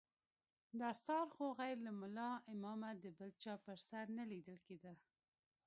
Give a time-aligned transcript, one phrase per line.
[0.81, 4.93] دستار خو غير له ملا امامه د بل چا پر سر نه ليدل کېده.